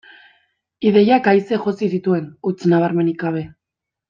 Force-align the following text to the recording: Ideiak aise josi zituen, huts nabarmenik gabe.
Ideiak 0.91 1.29
aise 1.33 1.59
josi 1.67 1.91
zituen, 1.93 2.27
huts 2.49 2.59
nabarmenik 2.75 3.23
gabe. 3.27 3.45